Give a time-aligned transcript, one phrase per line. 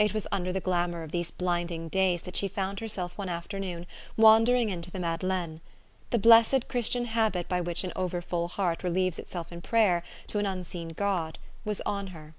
[0.00, 3.86] It was under the glamour of these blinding days that she found herself one afternoon
[4.16, 5.60] wandering into the Madeleine.
[6.10, 10.40] The blessed Christian habit by which an over full heart relieves itself in prayer to
[10.40, 12.34] an un seen God, was on her.